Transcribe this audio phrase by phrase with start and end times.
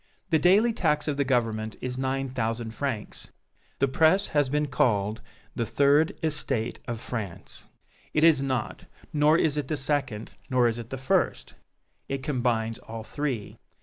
[0.31, 3.29] The daily tax of the Government is nine thousand francs.
[3.77, 5.21] The press has been called
[5.55, 7.65] the Third Estate of France.
[8.11, 8.87] It is not!
[9.13, 11.53] Nor is it the second nor is it the first!
[12.09, 13.59] It combines all three.